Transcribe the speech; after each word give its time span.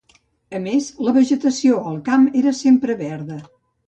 A 0.59 0.59
més, 0.61 0.85
la 1.07 1.11
vegetació 1.17 1.77
al 1.91 1.99
camp 2.07 2.25
era 2.41 2.55
sempre 2.61 2.97
verda. 3.03 3.39